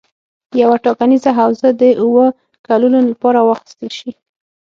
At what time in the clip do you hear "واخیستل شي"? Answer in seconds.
3.49-4.11